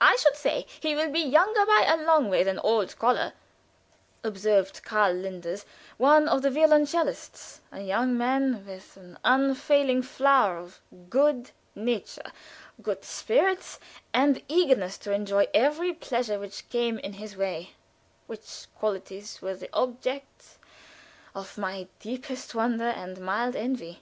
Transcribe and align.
"I 0.00 0.16
should 0.16 0.36
say 0.36 0.64
he 0.80 0.94
will 0.94 1.10
be 1.10 1.20
younger 1.20 1.66
by 1.66 1.84
a 1.86 2.02
long 2.02 2.30
way 2.30 2.42
than 2.44 2.58
old 2.60 2.98
Kohler," 2.98 3.34
observed 4.22 4.82
Karl 4.82 5.12
Linders, 5.12 5.66
one 5.98 6.28
of 6.30 6.40
the 6.40 6.48
violoncellists, 6.48 7.60
a 7.70 7.82
young 7.82 8.16
man 8.16 8.64
with 8.64 8.96
an 8.96 9.18
unfailing 9.22 10.00
flow 10.02 10.60
of 10.62 10.80
good 11.10 11.50
nature, 11.74 12.32
good 12.80 13.04
spirits, 13.04 13.78
and 14.14 14.42
eagerness 14.48 14.96
to 14.96 15.12
enjoy 15.12 15.46
every 15.52 15.92
pleasure 15.92 16.38
which 16.38 16.66
came 16.70 16.98
in 17.00 17.12
his 17.12 17.36
way, 17.36 17.74
which 18.26 18.66
qualities 18.78 19.42
were 19.42 19.56
the 19.56 19.68
objects 19.74 20.56
of 21.34 21.58
my 21.58 21.86
deep 22.00 22.24
wonder 22.54 22.88
and 22.88 23.18
mild 23.20 23.54
envy. 23.54 24.00